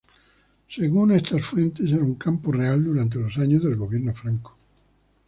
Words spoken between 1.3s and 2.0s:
fuentes,